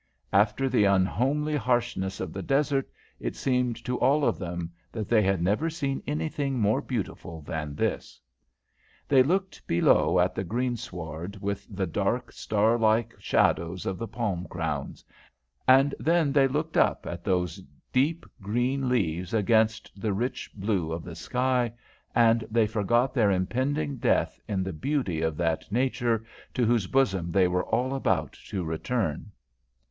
[0.33, 5.21] After the unhomely harshness of the desert, it seemed to all of them that they
[5.21, 8.19] had never seen anything more beautiful than this.
[9.07, 15.05] They looked below at the greensward with the dark, starlike shadows of the palm crowns,
[15.67, 17.61] and then they looked up at those
[17.93, 21.71] deep green leaves against the rich blue of the sky,
[22.15, 26.25] and they forgot their impending death in the beauty of that Nature
[26.55, 29.31] to whose bosom they were about to return.